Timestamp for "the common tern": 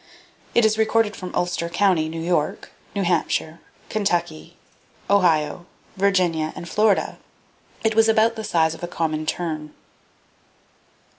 8.81-9.75